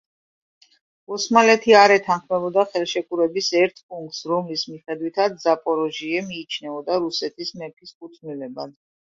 [1.17, 8.77] ოსმალეთი არ ეთანხმებოდა ხელშეკრულების ერთ პუნქტს, რომლის მიხედვითაც ზაპოროჟიე მიიჩნეოდა რუსეთის მეფის კუთვნილებად.